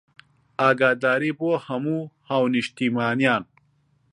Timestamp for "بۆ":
1.39-1.49